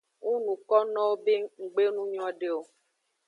Ng 0.29 0.35
nukonowo 0.45 1.13
be 1.23 1.33
nggbe 1.63 1.83
nu 1.93 2.03
nyode 2.11 2.47
o. 2.57 2.61